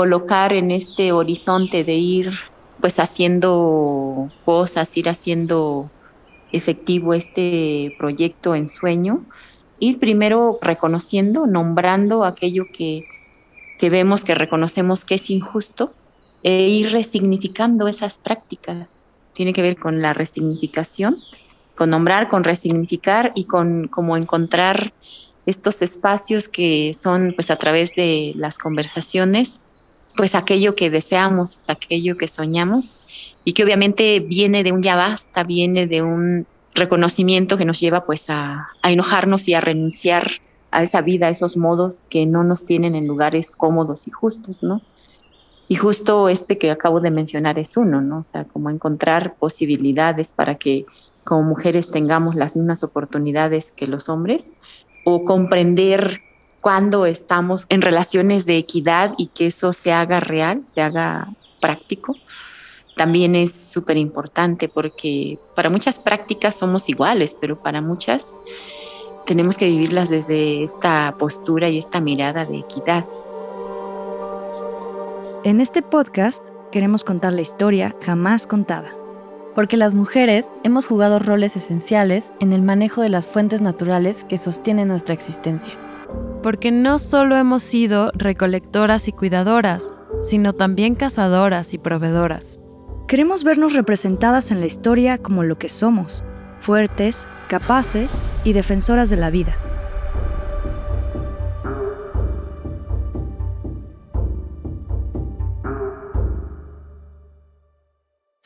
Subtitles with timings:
[0.00, 2.32] colocar en este horizonte de ir
[2.80, 5.90] pues haciendo cosas, ir haciendo
[6.52, 9.20] efectivo este proyecto en sueño,
[9.78, 13.02] ir primero reconociendo, nombrando aquello que,
[13.78, 15.92] que vemos, que reconocemos que es injusto,
[16.42, 18.94] e ir resignificando esas prácticas.
[19.34, 21.18] Tiene que ver con la resignificación,
[21.76, 24.94] con nombrar, con resignificar y con como encontrar
[25.44, 29.60] estos espacios que son pues a través de las conversaciones,
[30.16, 32.98] pues aquello que deseamos, aquello que soñamos
[33.44, 38.04] y que obviamente viene de un ya basta, viene de un reconocimiento que nos lleva
[38.04, 40.30] pues a, enojarnos y a renunciar
[40.70, 44.62] a esa vida, a esos modos que no nos tienen en lugares cómodos y justos,
[44.62, 44.82] ¿no?
[45.68, 48.18] Y justo este que acabo de mencionar es uno, ¿no?
[48.18, 50.86] O sea, como encontrar posibilidades para que
[51.24, 54.52] como mujeres tengamos las mismas oportunidades que los hombres
[55.04, 56.22] o comprender
[56.60, 61.26] cuando estamos en relaciones de equidad y que eso se haga real, se haga
[61.60, 62.14] práctico,
[62.96, 68.36] también es súper importante porque para muchas prácticas somos iguales, pero para muchas
[69.24, 73.06] tenemos que vivirlas desde esta postura y esta mirada de equidad.
[75.44, 78.92] En este podcast queremos contar la historia jamás contada
[79.54, 84.38] porque las mujeres hemos jugado roles esenciales en el manejo de las fuentes naturales que
[84.38, 85.89] sostienen nuestra existencia.
[86.42, 92.60] Porque no solo hemos sido recolectoras y cuidadoras, sino también cazadoras y proveedoras.
[93.08, 96.22] Queremos vernos representadas en la historia como lo que somos,
[96.60, 99.56] fuertes, capaces y defensoras de la vida.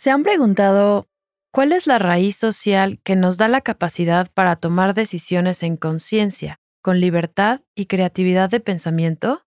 [0.04, 1.08] ¿Se han preguntado
[1.50, 6.60] cuál es la raíz social que nos da la capacidad para tomar decisiones en conciencia,
[6.84, 9.42] con libertad y creatividad de pensamiento?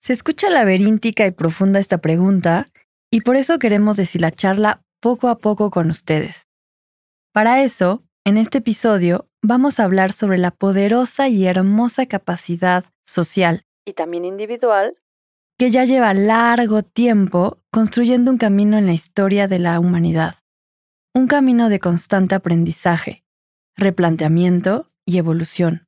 [0.00, 2.70] Se escucha laberíntica y profunda esta pregunta
[3.12, 6.48] y por eso queremos deshilacharla poco a poco con ustedes.
[7.32, 13.64] Para eso, en este episodio vamos a hablar sobre la poderosa y hermosa capacidad social
[13.84, 14.96] y también individual
[15.58, 20.36] que ya lleva largo tiempo construyendo un camino en la historia de la humanidad.
[21.14, 23.24] Un camino de constante aprendizaje,
[23.76, 25.85] replanteamiento y evolución,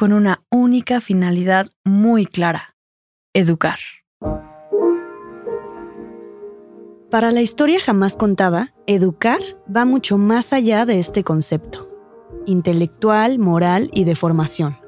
[0.00, 2.74] con una única finalidad muy clara,
[3.34, 3.78] educar.
[7.10, 9.40] Para la historia jamás contada, educar
[9.76, 11.86] va mucho más allá de este concepto,
[12.46, 14.78] intelectual, moral y de formación,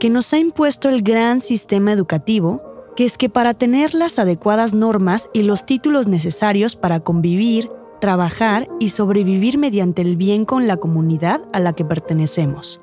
[0.00, 2.64] que nos ha impuesto el gran sistema educativo
[2.96, 7.70] que es que para tener las adecuadas normas y los títulos necesarios para convivir,
[8.00, 12.81] trabajar y sobrevivir mediante el bien con la comunidad a la que pertenecemos.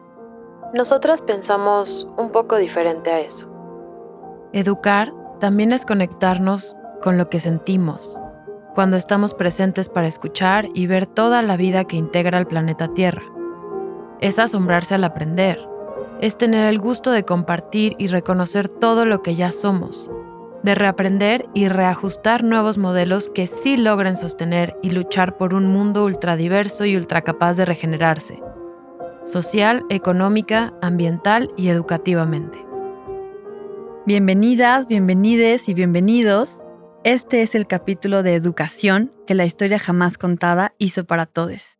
[0.71, 3.49] Nosotras pensamos un poco diferente a eso.
[4.53, 8.19] Educar también es conectarnos con lo que sentimos,
[8.75, 13.23] cuando estamos presentes para escuchar y ver toda la vida que integra el planeta Tierra.
[14.21, 15.59] Es asombrarse al aprender,
[16.21, 20.11] es tener el gusto de compartir y reconocer todo lo que ya somos,
[20.61, 26.05] de reaprender y reajustar nuevos modelos que sí logren sostener y luchar por un mundo
[26.05, 28.39] ultradiverso y ultracapaz de regenerarse,
[29.29, 32.57] social, económica, ambiental y educativamente.
[34.05, 36.63] Bienvenidas, bienvenides y bienvenidos.
[37.03, 41.77] Este es el capítulo de educación que la historia jamás contada hizo para todos.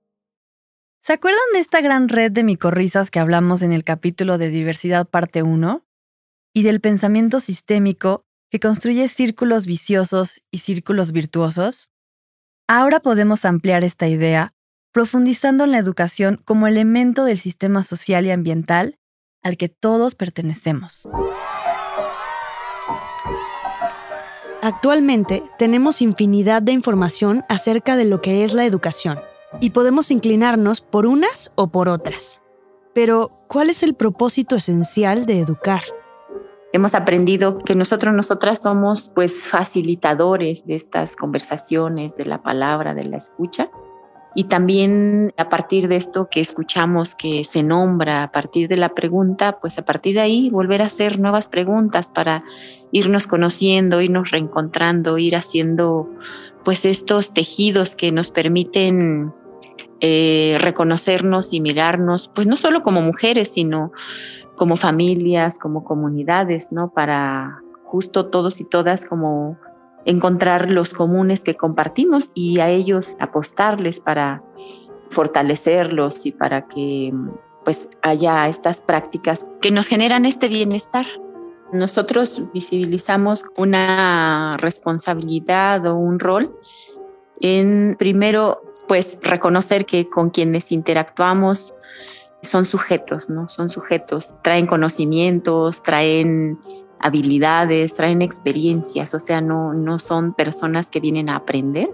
[1.02, 5.08] ¿Se acuerdan de esta gran red de micorrizas que hablamos en el capítulo de diversidad
[5.08, 5.84] parte 1?
[6.54, 11.92] Y del pensamiento sistémico que construye círculos viciosos y círculos virtuosos?
[12.68, 14.54] Ahora podemos ampliar esta idea
[15.00, 18.96] profundizando en la educación como elemento del sistema social y ambiental
[19.42, 21.08] al que todos pertenecemos.
[24.62, 29.22] Actualmente tenemos infinidad de información acerca de lo que es la educación
[29.62, 32.42] y podemos inclinarnos por unas o por otras.
[32.94, 35.84] Pero, ¿cuál es el propósito esencial de educar?
[36.74, 43.06] Hemos aprendido que nosotros, nosotras somos pues facilitadores de estas conversaciones, de la palabra, de
[43.06, 43.72] la escucha.
[44.36, 48.90] Y también a partir de esto que escuchamos, que se nombra, a partir de la
[48.90, 52.44] pregunta, pues a partir de ahí volver a hacer nuevas preguntas para
[52.92, 56.10] irnos conociendo, irnos reencontrando, ir haciendo
[56.64, 59.34] pues estos tejidos que nos permiten
[60.02, 63.92] eh, reconocernos y mirarnos, pues no solo como mujeres, sino
[64.56, 66.92] como familias, como comunidades, ¿no?
[66.92, 69.58] Para justo todos y todas como
[70.10, 74.42] encontrar los comunes que compartimos y a ellos apostarles para
[75.12, 77.14] fortalecerlos y para que
[77.64, 81.06] pues haya estas prácticas que nos generan este bienestar
[81.72, 86.56] Nosotros visibilizamos una responsabilidad o un rol
[87.40, 91.76] en primero pues reconocer que con quienes interactuamos
[92.42, 93.48] son sujetos, ¿no?
[93.48, 96.58] Son sujetos, traen conocimientos, traen
[97.00, 101.90] habilidades, traen experiencias, o sea, no, no son personas que vienen a aprender,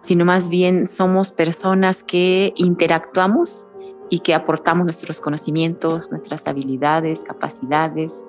[0.00, 3.66] sino más bien somos personas que interactuamos
[4.08, 8.24] y que aportamos nuestros conocimientos, nuestras habilidades, capacidades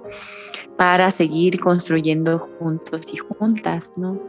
[0.75, 4.19] para seguir construyendo juntos y juntas, ¿no?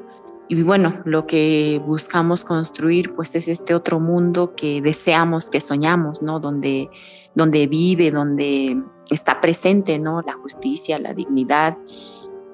[0.50, 6.22] Y bueno, lo que buscamos construir pues es este otro mundo que deseamos, que soñamos,
[6.22, 6.40] ¿no?
[6.40, 6.88] Donde,
[7.38, 10.22] donde vive, donde está presente, ¿no?
[10.22, 11.78] La justicia, la dignidad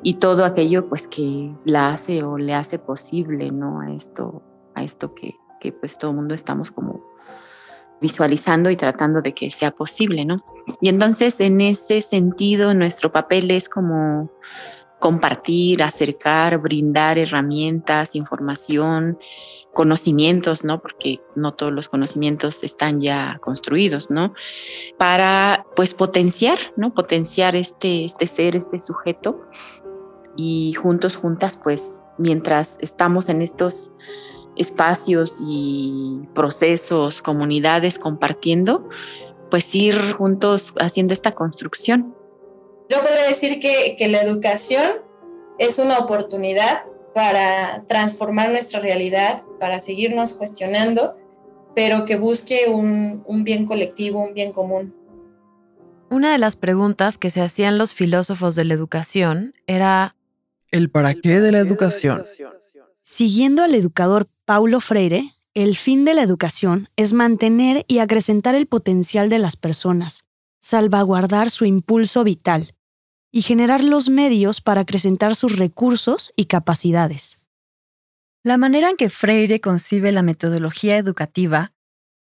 [0.02, 3.80] y todo aquello pues que la hace o le hace posible, ¿no?
[3.80, 4.42] A esto,
[4.74, 7.02] a esto que, que pues todo el mundo estamos como
[8.02, 10.36] visualizando y tratando de que sea posible, ¿no?
[10.82, 14.30] Y entonces en ese sentido nuestro papel es como
[14.98, 19.18] compartir, acercar, brindar herramientas, información,
[19.72, 20.80] conocimientos, ¿no?
[20.80, 24.34] Porque no todos los conocimientos están ya construidos, ¿no?
[24.96, 26.94] Para, pues, potenciar, ¿no?
[26.94, 29.42] Potenciar este, este ser, este sujeto.
[30.36, 33.92] Y juntos, juntas, pues, mientras estamos en estos
[34.56, 38.88] espacios y procesos, comunidades compartiendo,
[39.50, 42.14] pues ir juntos haciendo esta construcción.
[42.88, 45.04] Yo podría decir que, que la educación
[45.58, 46.84] es una oportunidad
[47.14, 51.16] para transformar nuestra realidad, para seguirnos cuestionando,
[51.74, 54.94] pero que busque un, un, bien colectivo, un bien común.
[56.10, 60.16] Una de las preguntas que se hacían los filósofos de la educación era
[60.70, 62.24] ¿El para qué de la educación?
[63.04, 68.66] Siguiendo al educador Paulo Freire, el fin de la educación es mantener y acrecentar el
[68.66, 70.24] potencial de las personas,
[70.58, 72.73] salvaguardar su impulso vital
[73.34, 77.40] y generar los medios para acrecentar sus recursos y capacidades.
[78.44, 81.72] La manera en que Freire concibe la metodología educativa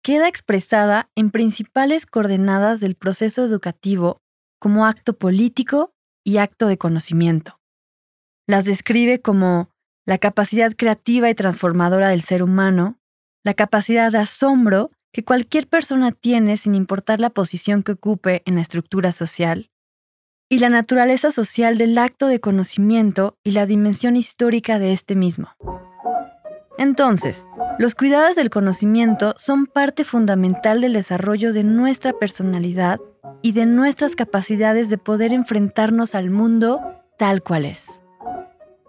[0.04, 4.18] queda expresada en principales coordenadas del proceso educativo
[4.60, 5.92] como acto político
[6.24, 7.58] y acto de conocimiento.
[8.46, 9.70] Las describe como
[10.06, 13.00] la capacidad creativa y transformadora del ser humano,
[13.42, 18.54] la capacidad de asombro que cualquier persona tiene sin importar la posición que ocupe en
[18.54, 19.71] la estructura social,
[20.52, 25.48] y la naturaleza social del acto de conocimiento y la dimensión histórica de este mismo.
[26.76, 33.00] Entonces, los cuidados del conocimiento son parte fundamental del desarrollo de nuestra personalidad
[33.40, 36.82] y de nuestras capacidades de poder enfrentarnos al mundo
[37.16, 38.02] tal cual es.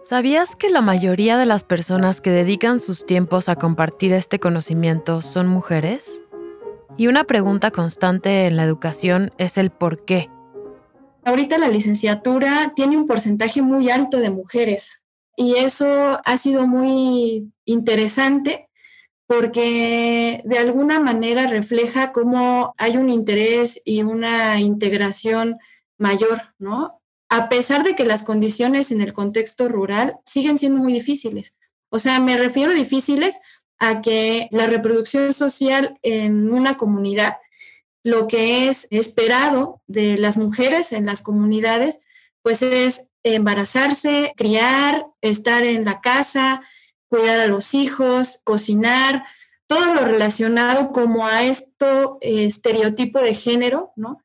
[0.03, 5.21] ¿Sabías que la mayoría de las personas que dedican sus tiempos a compartir este conocimiento
[5.21, 6.19] son mujeres?
[6.97, 10.29] Y una pregunta constante en la educación es el por qué.
[11.25, 15.03] Ahorita la licenciatura tiene un porcentaje muy alto de mujeres
[15.35, 18.69] y eso ha sido muy interesante
[19.25, 25.57] porque de alguna manera refleja cómo hay un interés y una integración
[25.97, 27.01] mayor, ¿no?
[27.33, 31.55] a pesar de que las condiciones en el contexto rural siguen siendo muy difíciles.
[31.89, 33.39] O sea, me refiero difíciles
[33.79, 37.37] a que la reproducción social en una comunidad,
[38.03, 42.01] lo que es esperado de las mujeres en las comunidades,
[42.41, 46.61] pues es embarazarse, criar, estar en la casa,
[47.07, 49.23] cuidar a los hijos, cocinar,
[49.67, 54.19] todo lo relacionado como a esto eh, estereotipo de género, ¿no?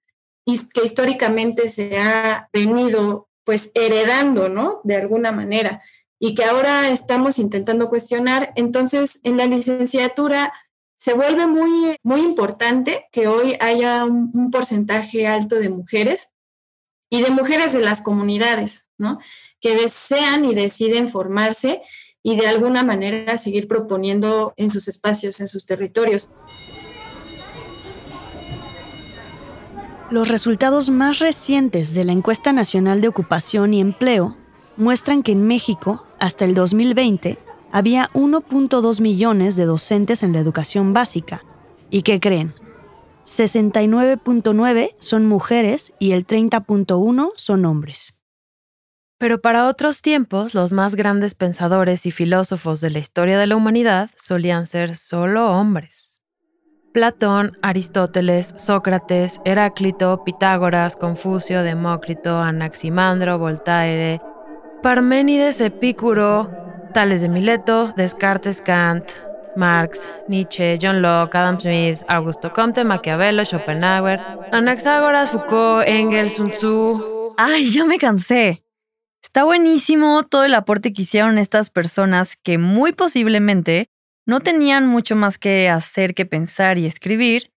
[0.44, 4.80] y que históricamente se ha venido pues heredando, ¿no?
[4.82, 5.82] De alguna manera
[6.18, 8.52] y que ahora estamos intentando cuestionar.
[8.56, 10.52] Entonces, en la licenciatura
[10.98, 16.28] se vuelve muy, muy importante que hoy haya un, un porcentaje alto de mujeres
[17.08, 19.18] y de mujeres de las comunidades, ¿no?
[19.60, 21.82] Que desean y deciden formarse
[22.22, 26.30] y de alguna manera seguir proponiendo en sus espacios, en sus territorios.
[30.10, 34.36] Los resultados más recientes de la Encuesta Nacional de Ocupación y Empleo
[34.76, 37.38] muestran que en México, hasta el 2020,
[37.72, 41.44] había 1.2 millones de docentes en la educación básica.
[41.90, 42.54] ¿Y qué creen?
[43.26, 48.14] 69.9 son mujeres y el 30.1 son hombres.
[49.18, 53.56] Pero para otros tiempos, los más grandes pensadores y filósofos de la historia de la
[53.56, 56.22] humanidad solían ser solo hombres.
[56.94, 64.20] Platón, Aristóteles, Sócrates, Heráclito, Pitágoras, Confucio, Demócrito, Anaximandro, Voltaire,
[64.82, 69.10] Parménides, Epicuro, Tales de Mileto, Descartes, Kant,
[69.56, 74.20] Marx, Nietzsche, John Locke, Adam Smith, Augusto Comte, Maquiavelo, Schopenhauer,
[74.52, 78.64] Anaxágoras, Foucault, Engels, Sun Tzu, Ay, yo me cansé.
[79.22, 83.90] Está buenísimo todo el aporte que hicieron estas personas que muy posiblemente
[84.26, 87.52] no tenían mucho más que hacer que pensar y escribir,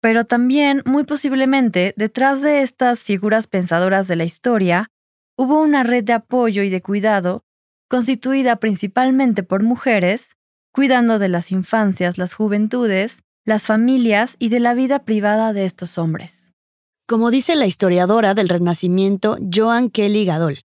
[0.00, 4.90] pero también muy posiblemente detrás de estas figuras pensadoras de la historia
[5.36, 7.44] hubo una red de apoyo y de cuidado
[7.88, 10.36] constituida principalmente por mujeres,
[10.72, 15.98] cuidando de las infancias, las juventudes, las familias y de la vida privada de estos
[15.98, 16.52] hombres.
[17.06, 20.60] Como dice la historiadora del Renacimiento Joan Kelly Gadol,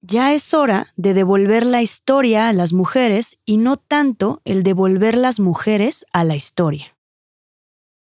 [0.00, 5.16] ya es hora de devolver la historia a las mujeres y no tanto el devolver
[5.16, 6.94] las mujeres a la historia.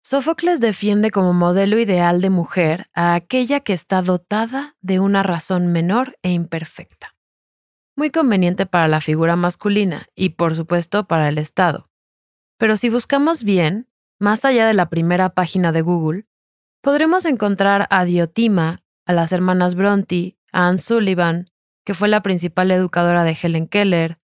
[0.02, 5.68] Sófocles defiende como modelo ideal de mujer a aquella que está dotada de una razón
[5.68, 7.16] menor e imperfecta.
[8.00, 11.90] Muy conveniente para la figura masculina y por supuesto para el Estado.
[12.58, 13.90] Pero si buscamos bien,
[14.20, 16.24] más allá de la primera página de Google,
[16.82, 21.50] podremos encontrar a Diotima, a las hermanas Bronte, a Anne Sullivan,
[21.84, 24.18] que fue la principal educadora de Helen Keller,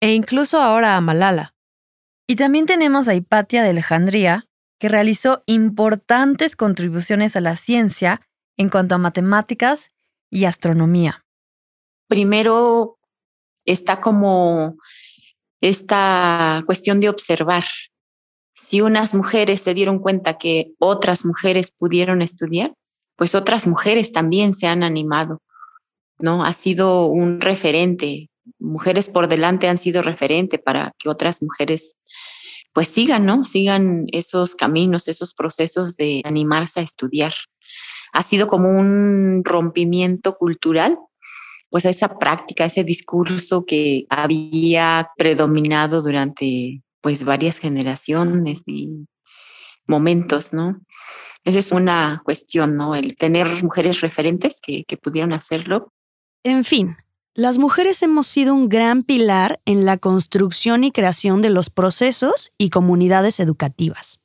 [0.00, 1.54] e incluso ahora a Malala.
[2.26, 4.46] Y también tenemos a Hipatia de Alejandría,
[4.80, 8.22] que realizó importantes contribuciones a la ciencia
[8.56, 9.90] en cuanto a matemáticas
[10.30, 11.26] y astronomía.
[12.08, 12.97] Primero
[13.72, 14.74] está como
[15.60, 17.64] esta cuestión de observar.
[18.54, 22.74] Si unas mujeres se dieron cuenta que otras mujeres pudieron estudiar,
[23.16, 25.42] pues otras mujeres también se han animado,
[26.18, 26.44] ¿no?
[26.44, 28.30] Ha sido un referente.
[28.58, 31.96] Mujeres por delante han sido referente para que otras mujeres
[32.72, 33.44] pues sigan, ¿no?
[33.44, 37.32] Sigan esos caminos, esos procesos de animarse a estudiar.
[38.12, 40.98] Ha sido como un rompimiento cultural,
[41.70, 49.06] pues esa práctica, ese discurso que había predominado durante pues varias generaciones y
[49.86, 50.80] momentos, ¿no?
[51.44, 52.94] Esa es una cuestión, ¿no?
[52.94, 55.92] El tener mujeres referentes que, que pudieron hacerlo.
[56.42, 56.96] En fin,
[57.34, 62.50] las mujeres hemos sido un gran pilar en la construcción y creación de los procesos
[62.58, 64.20] y comunidades educativas.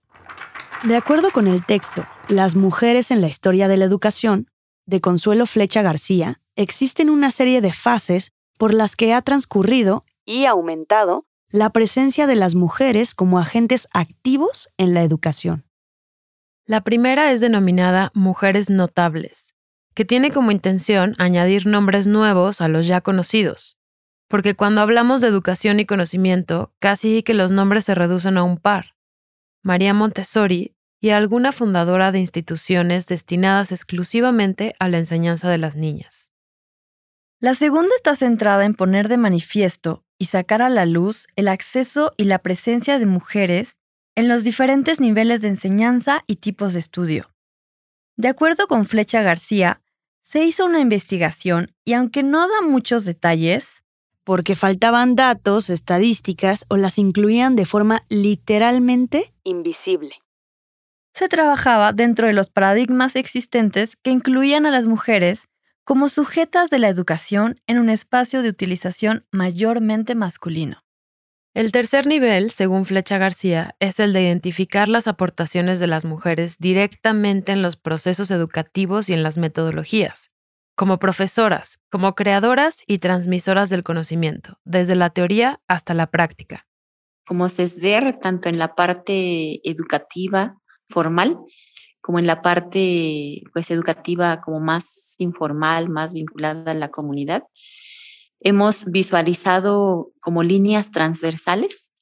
[0.83, 4.49] De acuerdo con el texto Las mujeres en la historia de la educación,
[4.85, 10.45] de Consuelo Flecha García, existen una serie de fases por las que ha transcurrido y
[10.45, 15.65] aumentado la presencia de las mujeres como agentes activos en la educación.
[16.65, 19.53] La primera es denominada Mujeres Notables
[19.93, 23.77] que tiene como intención añadir nombres nuevos a los ya conocidos,
[24.27, 28.57] porque cuando hablamos de educación y conocimiento, casi que los nombres se reducen a un
[28.57, 28.95] par.
[29.61, 36.31] María Montessori y alguna fundadora de instituciones destinadas exclusivamente a la enseñanza de las niñas.
[37.43, 42.13] La segunda está centrada en poner de manifiesto y sacar a la luz el acceso
[42.15, 43.75] y la presencia de mujeres
[44.15, 47.33] en los diferentes niveles de enseñanza y tipos de estudio.
[48.15, 49.81] De acuerdo con Flecha García,
[50.21, 53.83] se hizo una investigación y aunque no da muchos detalles,
[54.23, 60.15] porque faltaban datos, estadísticas o las incluían de forma literalmente invisible.
[61.13, 65.49] Se trabajaba dentro de los paradigmas existentes que incluían a las mujeres
[65.85, 70.83] como sujetas de la educación en un espacio de utilización mayormente masculino.
[71.53, 76.57] El tercer nivel, según Flecha García, es el de identificar las aportaciones de las mujeres
[76.57, 80.31] directamente en los procesos educativos y en las metodologías,
[80.75, 86.65] como profesoras, como creadoras y transmisoras del conocimiento, desde la teoría hasta la práctica.
[87.25, 90.57] Como CESDER, tanto en la parte educativa
[90.89, 91.37] formal
[92.03, 97.43] como en la parte pues, educativa como más informal, más vinculada a la comunidad,
[98.41, 101.93] hemos visualizado como líneas transversales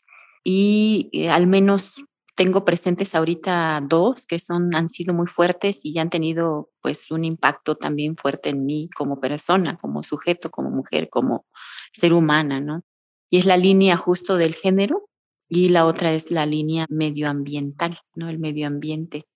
[0.44, 2.04] y eh, al menos
[2.36, 7.24] tengo presentes ahorita dos que son, han sido muy fuertes y han tenido pues un
[7.24, 11.46] impacto también fuerte en mí como persona, como sujeto, como mujer, como
[11.94, 12.82] ser humana, ¿no?
[13.30, 15.08] Y es la línea justo del género
[15.48, 18.30] y la otra es la línea medioambiental, ¿no?
[18.30, 19.28] El medio ambiente.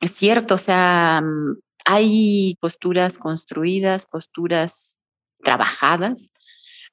[0.00, 4.98] Es cierto, o sea, mm, hay posturas construidas, posturas
[5.42, 6.30] trabajadas,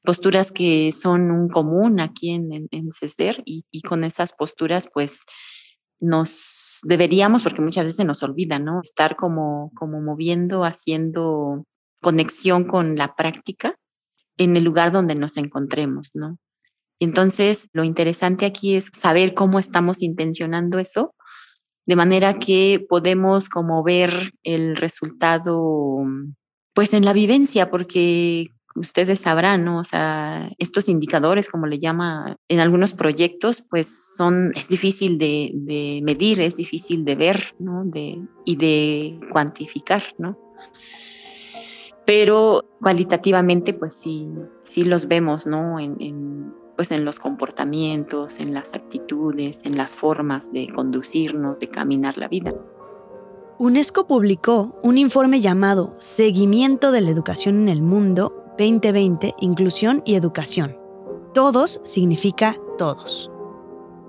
[0.03, 5.23] posturas que son un común aquí en, en, CESDER y, y, con esas posturas pues
[5.99, 8.81] nos deberíamos, porque muchas veces nos olvida, ¿no?
[8.83, 11.63] Estar como, como moviendo, haciendo
[12.01, 13.77] conexión con la práctica
[14.37, 16.37] en el lugar donde nos encontremos, ¿no?
[16.99, 21.15] Entonces, lo interesante aquí es saber cómo estamos intencionando eso,
[21.85, 26.05] de manera que podemos como ver el resultado
[26.73, 29.79] pues en la vivencia, porque ustedes sabrán, ¿no?
[29.79, 35.51] O sea, estos indicadores, como le llama en algunos proyectos, pues son, es difícil de,
[35.53, 37.83] de medir, es difícil de ver, ¿no?
[37.85, 40.39] De, y de cuantificar, ¿no?
[42.05, 44.27] pero cualitativamente pues sí,
[44.61, 45.79] sí los vemos, ¿no?
[45.79, 52.17] En, pues en los comportamientos, en las actitudes, en las formas de conducirnos, de caminar
[52.17, 52.53] la vida.
[53.59, 60.15] UNESCO publicó un informe llamado Seguimiento de la Educación en el Mundo 2020, Inclusión y
[60.15, 60.77] Educación.
[61.33, 63.29] Todos significa todos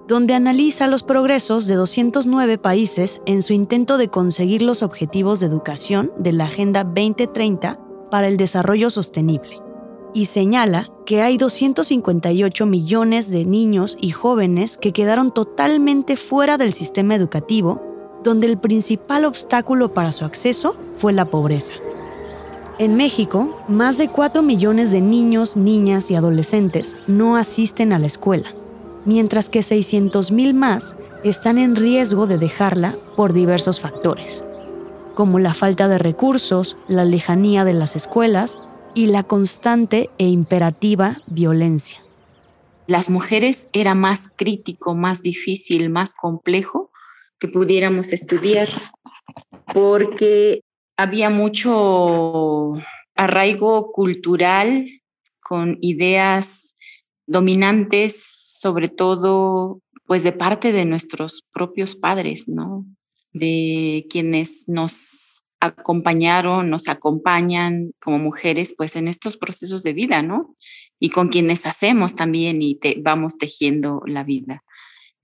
[0.06, 5.46] donde analiza los progresos de 209 países en su intento de conseguir los objetivos de
[5.46, 7.80] educación de la Agenda 2030
[8.10, 9.60] para el Desarrollo Sostenible,
[10.14, 16.72] y señala que hay 258 millones de niños y jóvenes que quedaron totalmente fuera del
[16.72, 17.82] sistema educativo,
[18.22, 21.74] donde el principal obstáculo para su acceso fue la pobreza.
[22.78, 28.06] En México, más de 4 millones de niños, niñas y adolescentes no asisten a la
[28.06, 28.54] escuela
[29.04, 34.44] mientras que 600.000 más están en riesgo de dejarla por diversos factores,
[35.14, 38.58] como la falta de recursos, la lejanía de las escuelas
[38.94, 41.98] y la constante e imperativa violencia.
[42.86, 46.90] Las mujeres era más crítico, más difícil, más complejo
[47.38, 48.68] que pudiéramos estudiar
[49.72, 50.60] porque
[50.96, 52.70] había mucho
[53.14, 54.88] arraigo cultural
[55.40, 56.76] con ideas
[57.26, 58.22] dominantes,
[58.60, 62.86] sobre todo, pues de parte de nuestros propios padres, ¿no?
[63.32, 65.33] De quienes nos
[65.64, 70.56] acompañaron, nos acompañan como mujeres, pues en estos procesos de vida, ¿no?
[71.00, 74.62] Y con quienes hacemos también y vamos tejiendo la vida.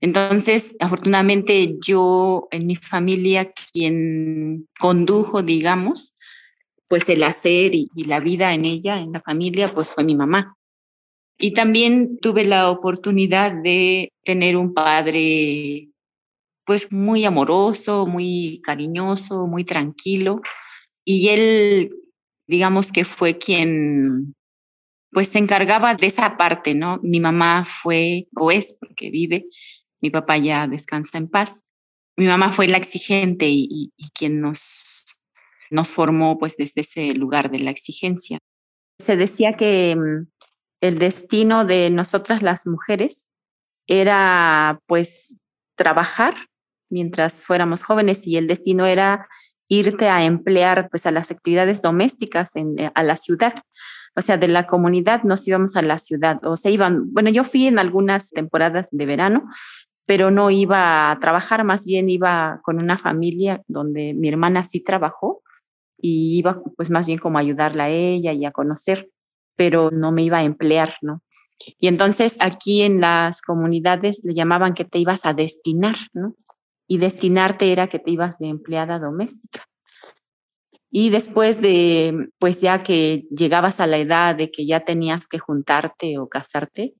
[0.01, 6.15] Entonces, afortunadamente yo en mi familia, quien condujo, digamos,
[6.87, 10.15] pues el hacer y, y la vida en ella, en la familia, pues fue mi
[10.15, 10.55] mamá.
[11.37, 15.90] Y también tuve la oportunidad de tener un padre
[16.71, 20.41] pues muy amoroso, muy cariñoso, muy tranquilo.
[21.03, 21.93] Y él,
[22.47, 24.35] digamos que fue quien
[25.11, 26.97] pues se encargaba de esa parte, ¿no?
[27.03, 29.47] Mi mamá fue, o es, porque vive,
[29.99, 31.65] mi papá ya descansa en paz.
[32.15, 35.19] Mi mamá fue la exigente y, y quien nos,
[35.71, 38.39] nos formó pues desde ese lugar de la exigencia.
[38.97, 40.27] Se decía que mm,
[40.79, 43.29] el destino de nosotras las mujeres
[43.87, 45.35] era pues
[45.75, 46.33] trabajar
[46.91, 49.27] mientras fuéramos jóvenes y el destino era
[49.67, 53.53] irte a emplear pues a las actividades domésticas en, eh, a la ciudad.
[54.15, 57.43] O sea, de la comunidad nos íbamos a la ciudad o se iban, bueno, yo
[57.43, 59.47] fui en algunas temporadas de verano,
[60.05, 64.83] pero no iba a trabajar, más bien iba con una familia donde mi hermana sí
[64.83, 65.41] trabajó
[65.97, 69.09] y iba pues más bien como a ayudarla a ella y a conocer
[69.61, 71.21] pero no me iba a emplear, ¿no?
[71.79, 76.33] Y entonces aquí en las comunidades le llamaban que te ibas a destinar, ¿no?
[76.91, 79.63] Y destinarte era que te ibas de empleada doméstica.
[80.89, 85.39] Y después de, pues ya que llegabas a la edad de que ya tenías que
[85.39, 86.93] juntarte o casarte,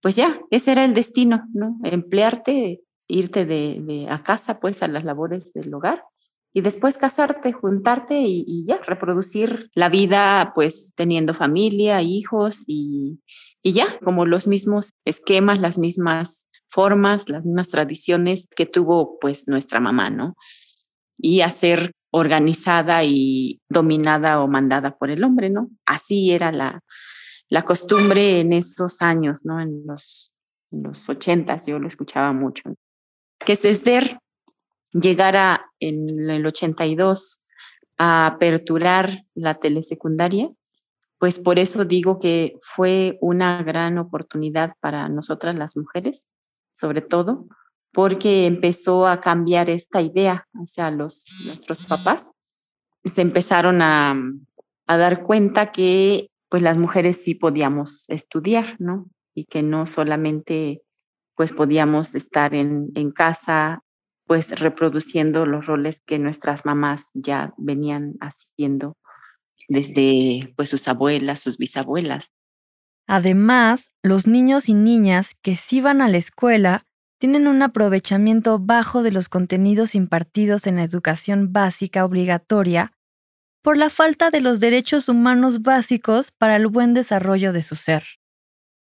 [0.00, 1.76] pues ya, ese era el destino, ¿no?
[1.82, 6.04] Emplearte, irte de, a casa, pues a las labores del hogar
[6.52, 13.18] y después casarte, juntarte y, ya, reproducir la vida, pues teniendo familia, hijos y,
[13.60, 19.46] y ya, como los mismos esquemas, las mismas formas, las mismas tradiciones que tuvo pues
[19.46, 20.34] nuestra mamá, ¿no?
[21.18, 25.70] Y hacer organizada y dominada o mandada por el hombre, ¿no?
[25.86, 26.80] Así era la,
[27.48, 29.60] la costumbre en esos años, ¿no?
[29.60, 30.32] En los,
[30.70, 32.62] en los ochentas yo lo escuchaba mucho.
[33.38, 34.18] Que es Esder
[34.92, 37.40] llegara en el 82
[37.98, 40.50] a aperturar la telesecundaria,
[41.18, 46.26] pues por eso digo que fue una gran oportunidad para nosotras las mujeres,
[46.72, 47.46] sobre todo,
[47.92, 52.32] porque empezó a cambiar esta idea hacia los, nuestros papás.
[53.04, 54.16] Se empezaron a,
[54.86, 59.10] a dar cuenta que pues las mujeres sí podíamos estudiar, ¿no?
[59.34, 60.82] Y que no solamente
[61.34, 63.82] pues podíamos estar en, en casa
[64.26, 68.96] pues reproduciendo los roles que nuestras mamás ya venían haciendo
[69.68, 72.32] desde pues sus abuelas, sus bisabuelas.
[73.06, 76.82] Además, los niños y niñas que sí van a la escuela
[77.18, 82.92] tienen un aprovechamiento bajo de los contenidos impartidos en la educación básica obligatoria
[83.62, 88.04] por la falta de los derechos humanos básicos para el buen desarrollo de su ser.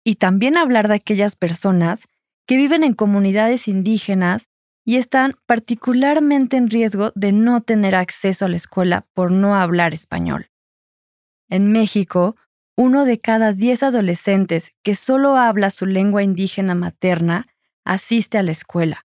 [0.04, 2.08] Y también hablar de aquellas personas
[2.46, 4.48] que viven en comunidades indígenas
[4.84, 9.94] y están particularmente en riesgo de no tener acceso a la escuela por no hablar
[9.94, 10.50] español.
[11.48, 12.36] En México,
[12.76, 17.44] uno de cada diez adolescentes que solo habla su lengua indígena materna
[17.84, 19.06] asiste a la escuela,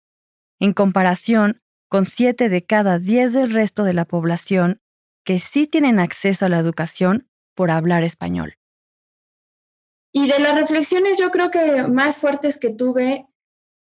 [0.61, 1.57] en comparación
[1.88, 4.81] con siete de cada diez del resto de la población
[5.24, 8.57] que sí tienen acceso a la educación por hablar español.
[10.12, 13.27] Y de las reflexiones yo creo que más fuertes que tuve,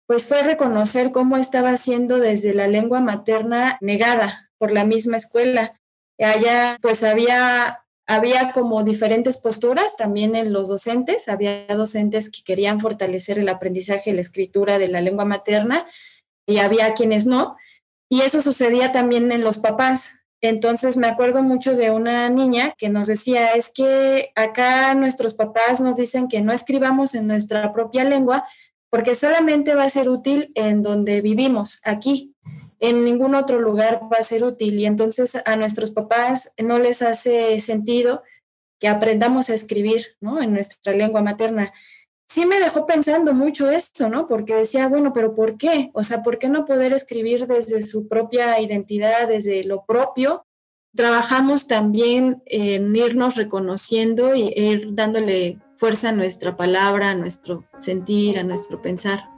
[0.07, 5.79] pues fue reconocer cómo estaba siendo desde la lengua materna negada por la misma escuela.
[6.19, 12.79] Allá pues había, había como diferentes posturas también en los docentes, había docentes que querían
[12.79, 15.85] fortalecer el aprendizaje la escritura de la lengua materna
[16.47, 17.57] y había quienes no.
[18.09, 20.15] Y eso sucedía también en los papás.
[20.39, 25.81] Entonces me acuerdo mucho de una niña que nos decía, es que acá nuestros papás
[25.81, 28.45] nos dicen que no escribamos en nuestra propia lengua
[28.89, 32.33] porque solamente va a ser útil en donde vivimos, aquí.
[32.79, 37.01] En ningún otro lugar va a ser útil y entonces a nuestros papás no les
[37.01, 38.23] hace sentido
[38.79, 40.41] que aprendamos a escribir ¿no?
[40.41, 41.73] en nuestra lengua materna
[42.27, 44.27] sí me dejó pensando mucho esto, ¿no?
[44.27, 45.91] Porque decía, bueno, pero ¿por qué?
[45.93, 50.45] O sea, ¿por qué no poder escribir desde su propia identidad, desde lo propio?
[50.95, 58.39] Trabajamos también en irnos reconociendo y ir dándole fuerza a nuestra palabra, a nuestro sentir,
[58.39, 59.36] a nuestro pensar.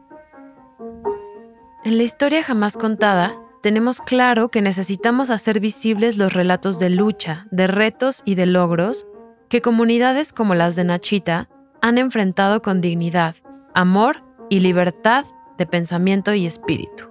[1.86, 7.48] En la historia jamás contada, tenemos claro que necesitamos hacer visibles los relatos de lucha,
[7.52, 9.08] de retos y de logros
[9.48, 11.48] que comunidades como las de Nachita
[11.82, 13.36] han enfrentado con dignidad,
[13.74, 15.24] amor y libertad
[15.58, 17.06] de pensamiento y espíritu.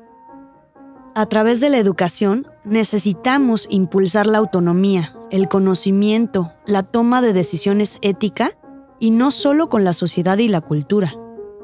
[1.14, 7.98] A través de la educación necesitamos impulsar la autonomía, el conocimiento, la toma de decisiones
[8.02, 8.52] ética
[9.00, 11.14] y no solo con la sociedad y la cultura,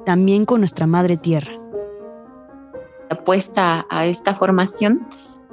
[0.06, 1.63] también con nuestra madre tierra.
[3.10, 5.06] Apuesta a esta formación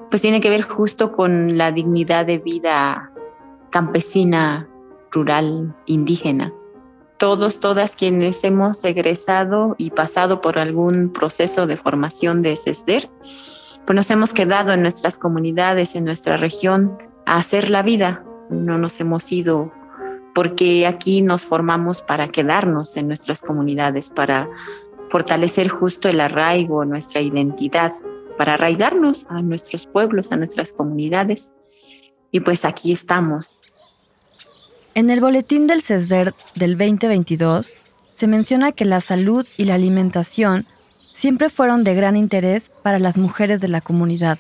[0.10, 3.12] pues tiene que ver justo con la dignidad de vida
[3.70, 4.68] campesina,
[5.10, 6.54] rural, indígena
[7.22, 13.12] todos, todas quienes hemos egresado y pasado por algún proceso de formación de CESDER,
[13.86, 18.24] pues nos hemos quedado en nuestras comunidades, en nuestra región, a hacer la vida.
[18.50, 19.72] No nos hemos ido
[20.34, 24.50] porque aquí nos formamos para quedarnos en nuestras comunidades, para
[25.12, 27.92] fortalecer justo el arraigo, nuestra identidad,
[28.38, 31.54] para arraigarnos a nuestros pueblos, a nuestras comunidades.
[32.32, 33.56] Y pues aquí estamos.
[34.96, 37.76] En el boletín del CESDER del 2022
[38.16, 43.18] se menciona que la salud y la alimentación siempre fueron de gran interés para las
[43.18, 44.40] mujeres de la comunidad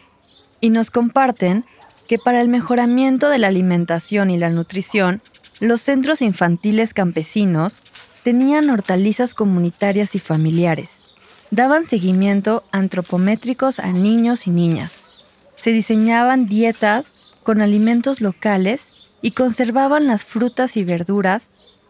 [0.61, 1.65] y nos comparten
[2.07, 5.21] que para el mejoramiento de la alimentación y la nutrición,
[5.59, 7.79] los centros infantiles campesinos
[8.23, 11.15] tenían hortalizas comunitarias y familiares.
[11.49, 15.25] Daban seguimiento antropométricos a niños y niñas.
[15.55, 21.43] Se diseñaban dietas con alimentos locales y conservaban las frutas y verduras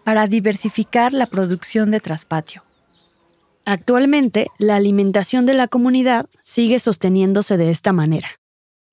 [0.04, 2.64] para diversificar la producción de traspatio.
[3.66, 8.28] Actualmente, la alimentación de la comunidad sigue sosteniéndose de esta manera,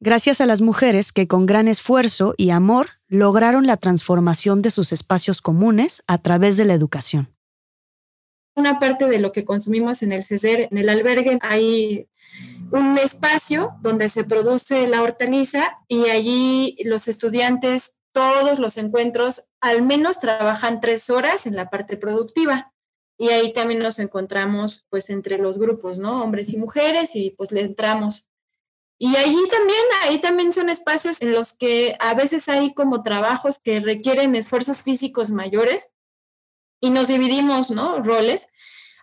[0.00, 4.92] gracias a las mujeres que con gran esfuerzo y amor lograron la transformación de sus
[4.92, 7.34] espacios comunes a través de la educación.
[8.54, 12.08] Una parte de lo que consumimos en el CESER, en el albergue, hay
[12.70, 19.82] un espacio donde se produce la hortaliza y allí los estudiantes todos los encuentros al
[19.82, 22.72] menos trabajan tres horas en la parte productiva.
[23.16, 26.22] Y ahí también nos encontramos pues entre los grupos, ¿no?
[26.22, 28.27] Hombres y mujeres y pues le entramos.
[28.98, 33.60] Y allí también, ahí también son espacios en los que a veces hay como trabajos
[33.60, 35.88] que requieren esfuerzos físicos mayores
[36.80, 38.02] y nos dividimos, ¿no?
[38.02, 38.48] Roles.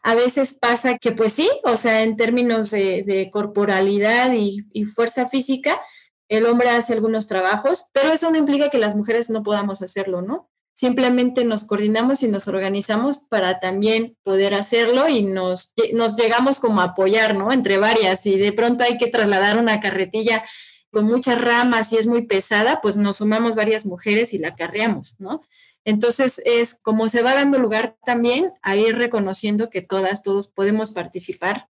[0.03, 5.29] A veces pasa que pues sí, o sea, en términos de, corporalidad y, y fuerza
[5.29, 5.81] física,
[6.27, 10.21] el hombre hace algunos trabajos, pero eso no implica que las mujeres no podamos hacerlo,
[10.21, 10.49] ¿no?
[10.75, 16.81] Simplemente nos coordinamos y nos organizamos para también poder hacerlo y nos, nos llegamos como
[16.81, 17.51] a apoyar, ¿no?
[17.53, 18.25] Entre varias.
[18.25, 20.43] Y de pronto hay que trasladar una carretilla
[20.91, 25.15] con muchas ramas y es muy pesada, pues nos sumamos varias mujeres y la carreamos,
[25.17, 25.41] ¿no?
[25.85, 30.91] Entonces es como se va dando lugar también a ir reconociendo que todas, todos podemos
[30.91, 31.69] participar.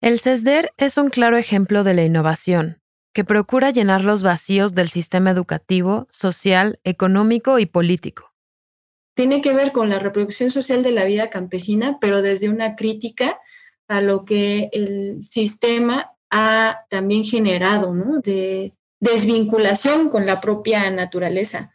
[0.00, 2.82] El CESDER es un claro ejemplo de la innovación,
[3.14, 8.32] que procura llenar los vacíos del sistema educativo, social, económico y político.
[9.14, 13.38] Tiene que ver con la reproducción social de la vida campesina, pero desde una crítica
[13.86, 18.20] a lo que el sistema ha también generado, ¿no?
[18.20, 21.70] De desvinculación con la propia naturaleza.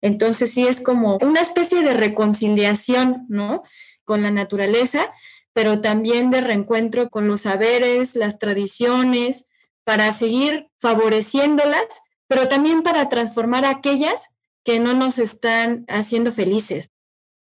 [0.00, 3.64] Entonces sí es como una especie de reconciliación, ¿no?
[4.04, 5.12] Con la naturaleza,
[5.52, 9.48] pero también de reencuentro con los saberes, las tradiciones,
[9.84, 11.86] para seguir favoreciéndolas,
[12.26, 14.28] pero también para transformar aquellas
[14.64, 16.90] que no nos están haciendo felices.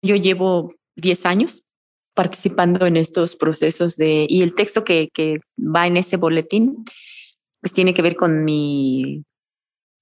[0.01, 1.65] Yo llevo 10 años
[2.13, 6.85] participando en estos procesos de, y el texto que, que va en ese boletín,
[7.61, 9.23] pues tiene que ver con mi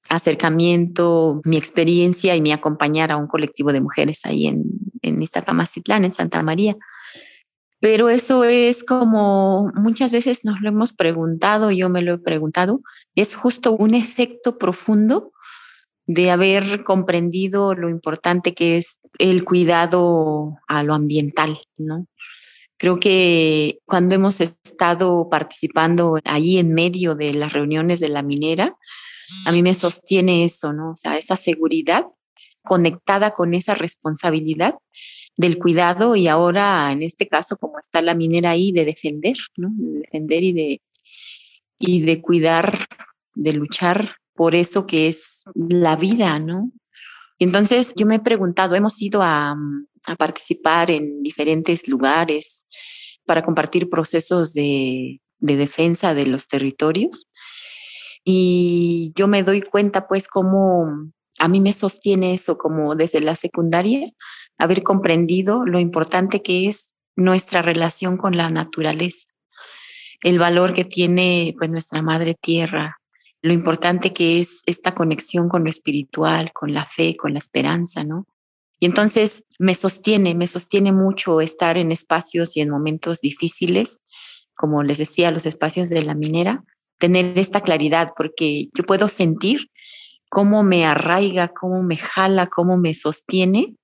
[0.09, 4.63] acercamiento, mi experiencia y mi acompañar a un colectivo de mujeres ahí en,
[5.01, 6.75] en en Santa María.
[7.81, 12.81] Pero eso es como muchas veces nos lo hemos preguntado, yo me lo he preguntado,
[13.15, 15.31] es justo un efecto profundo
[16.05, 22.05] de haber comprendido lo importante que es el cuidado a lo ambiental, ¿no?
[22.77, 28.75] Creo que cuando hemos estado participando ahí en medio de las reuniones de la minera,
[29.47, 30.91] a mí me sostiene eso, ¿no?
[30.91, 32.05] O sea, esa seguridad
[32.63, 34.75] conectada con esa responsabilidad
[35.37, 39.69] del cuidado y ahora, en este caso, como está la minera ahí, de defender, ¿no?
[39.73, 40.81] De defender y de,
[41.79, 42.85] y de cuidar,
[43.35, 46.71] de luchar por eso que es la vida, ¿no?
[47.39, 49.55] Entonces yo me he preguntado, hemos ido a,
[50.07, 52.67] a participar en diferentes lugares
[53.25, 57.27] para compartir procesos de, de defensa de los territorios
[58.23, 63.35] y yo me doy cuenta pues cómo a mí me sostiene eso como desde la
[63.35, 64.11] secundaria,
[64.59, 69.27] haber comprendido lo importante que es nuestra relación con la naturaleza,
[70.21, 72.99] el valor que tiene pues nuestra madre tierra,
[73.41, 78.03] lo importante que es esta conexión con lo espiritual, con la fe, con la esperanza,
[78.03, 78.27] ¿no?
[78.79, 83.99] Y entonces me sostiene, me sostiene mucho estar en espacios y en momentos difíciles,
[84.53, 86.63] como les decía, los espacios de la minera,
[86.99, 89.70] tener esta claridad, porque yo puedo sentir
[90.31, 93.75] cómo me arraiga, cómo me jala, cómo me sostiene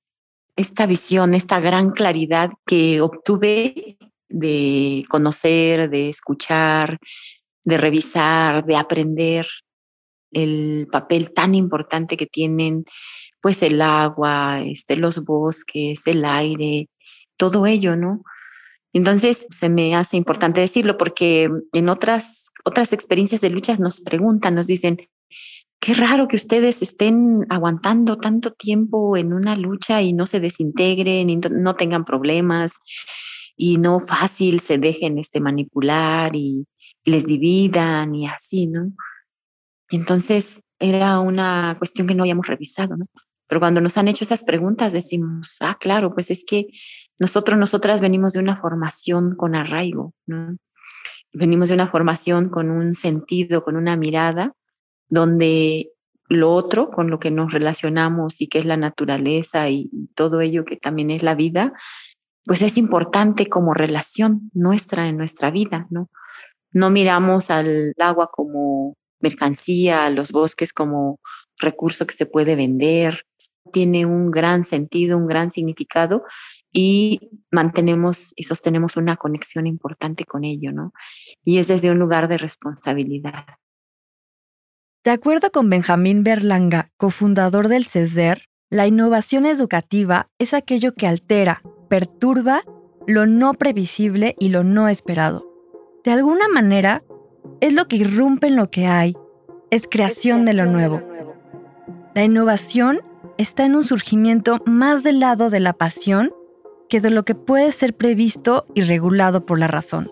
[0.56, 3.98] esta visión, esta gran claridad que obtuve
[4.30, 7.00] de conocer, de escuchar,
[7.66, 9.46] de revisar, de aprender
[10.32, 12.86] el papel tan importante que tienen
[13.42, 16.88] pues el agua, este, los bosques, el aire,
[17.36, 18.24] todo ello, ¿no?
[18.94, 24.56] Entonces se me hace importante decirlo porque en otras, otras experiencias de luchas nos preguntan,
[24.56, 24.98] nos dicen,
[25.80, 31.30] qué raro que ustedes estén aguantando tanto tiempo en una lucha y no se desintegren
[31.30, 32.78] y no tengan problemas
[33.56, 36.66] y no fácil se dejen este, manipular y,
[37.08, 38.92] les dividan y así, ¿no?
[39.90, 43.06] Y entonces era una cuestión que no habíamos revisado, ¿no?
[43.48, 46.68] Pero cuando nos han hecho esas preguntas decimos, ah, claro, pues es que
[47.18, 50.58] nosotros, nosotras venimos de una formación con arraigo, ¿no?
[51.32, 54.54] Venimos de una formación con un sentido, con una mirada,
[55.10, 55.92] donde
[56.30, 60.66] lo otro con lo que nos relacionamos y que es la naturaleza y todo ello
[60.66, 61.74] que también es la vida,
[62.46, 66.10] pues es importante como relación nuestra en nuestra vida, ¿no?
[66.72, 71.20] No miramos al agua como mercancía, a los bosques como
[71.60, 73.24] recurso que se puede vender.
[73.72, 76.24] Tiene un gran sentido, un gran significado
[76.72, 80.94] y mantenemos y sostenemos una conexión importante con ello, ¿no?
[81.44, 83.46] Y es desde un lugar de responsabilidad.
[85.08, 91.62] De acuerdo con Benjamín Berlanga, cofundador del CESDER, la innovación educativa es aquello que altera,
[91.88, 92.64] perturba
[93.08, 95.48] lo no previsible y lo no esperado
[96.04, 97.00] de alguna manera,
[97.62, 99.16] es lo que irrumpe en lo que hay,
[99.72, 101.02] es creación de lo nuevo.
[102.14, 103.00] La innovación
[103.38, 106.34] está en un surgimiento más del lado de la pasión
[106.90, 110.12] que de lo que puede ser previsto y regulado por la razón.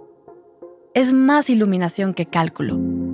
[0.94, 3.05] Es más iluminación que cálculo.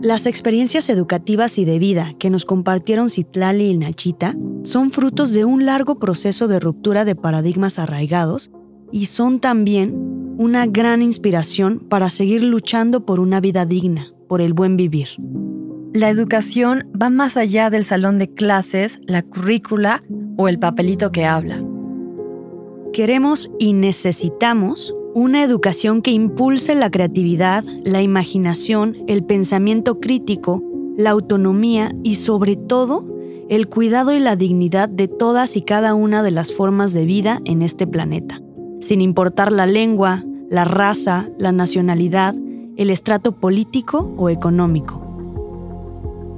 [0.00, 5.44] Las experiencias educativas y de vida que nos compartieron Citlali y Nachita son frutos de
[5.44, 8.52] un largo proceso de ruptura de paradigmas arraigados
[8.92, 9.96] y son también
[10.38, 15.08] una gran inspiración para seguir luchando por una vida digna, por el buen vivir.
[15.92, 20.04] La educación va más allá del salón de clases, la currícula
[20.36, 21.60] o el papelito que habla.
[22.92, 30.62] Queremos y necesitamos una educación que impulse la creatividad, la imaginación, el pensamiento crítico,
[30.96, 33.04] la autonomía y sobre todo
[33.48, 37.40] el cuidado y la dignidad de todas y cada una de las formas de vida
[37.46, 38.40] en este planeta,
[38.80, 42.36] sin importar la lengua, la raza, la nacionalidad,
[42.76, 45.04] el estrato político o económico.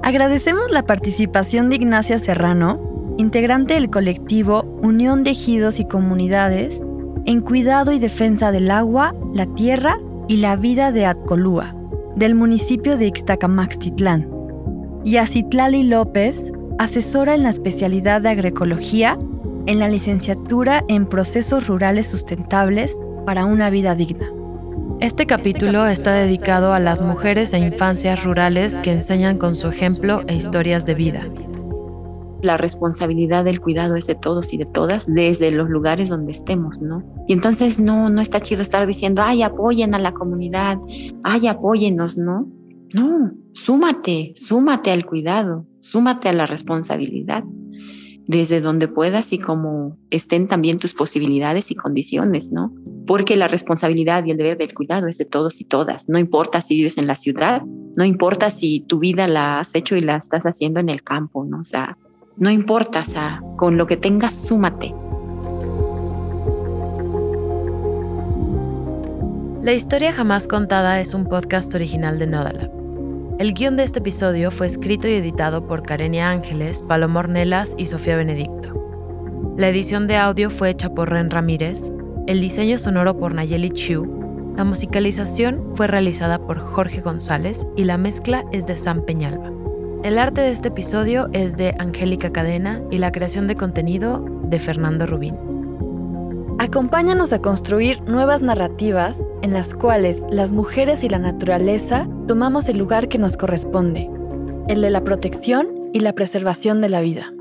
[0.03, 2.81] Agradecemos la participación de Ignacia Serrano,
[3.19, 6.81] integrante del colectivo Unión de Ejidos y Comunidades
[7.31, 11.77] en cuidado y defensa del agua, la tierra y la vida de Atcolúa,
[12.17, 14.29] del municipio de Ixtacamaxtitlán,
[15.05, 19.15] y a Citlali López, asesora en la especialidad de agroecología
[19.67, 24.27] en la licenciatura en procesos rurales sustentables para una vida digna.
[24.99, 30.25] Este capítulo está dedicado a las mujeres e infancias rurales que enseñan con su ejemplo
[30.27, 31.23] e historias de vida.
[32.43, 36.81] La responsabilidad del cuidado es de todos y de todas desde los lugares donde estemos,
[36.81, 37.03] ¿no?
[37.29, 40.79] Y entonces no, no está chido estar diciendo, ay, apoyen a la comunidad,
[41.23, 42.49] ay, apóyenos, ¿no?
[42.95, 45.67] No, súmate, súmate al cuidado.
[45.81, 47.45] súmate a la responsabilidad
[48.27, 52.73] desde donde puedas y como estén también tus posibilidades y condiciones, ¿no?
[53.05, 56.09] Porque la responsabilidad y el deber del cuidado es de todos y todas.
[56.09, 57.63] No importa si vives en la ciudad,
[57.97, 61.45] no importa si tu vida la has hecho y la estás haciendo en el campo,
[61.45, 61.57] ¿no?
[61.59, 61.99] O sea,
[62.41, 63.05] no importa,
[63.43, 64.95] o con lo que tengas, súmate.
[69.63, 72.71] La historia jamás contada es un podcast original de Nodalab.
[73.39, 77.87] El guion de este episodio fue escrito y editado por Karenia Ángeles, Paloma Ornelas y
[77.87, 79.55] Sofía Benedicto.
[79.59, 81.93] La edición de audio fue hecha por Ren Ramírez,
[82.27, 84.21] el diseño sonoro por Nayeli Chu,
[84.57, 89.60] la musicalización fue realizada por Jorge González y la mezcla es de Sam Peñalba.
[90.03, 94.59] El arte de este episodio es de Angélica Cadena y la creación de contenido de
[94.59, 95.37] Fernando Rubín.
[96.59, 102.79] Acompáñanos a construir nuevas narrativas en las cuales las mujeres y la naturaleza tomamos el
[102.79, 104.09] lugar que nos corresponde,
[104.69, 107.35] el de la protección y la preservación de la vida.